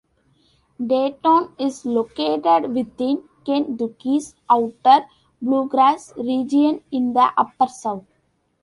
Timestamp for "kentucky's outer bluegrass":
3.45-6.11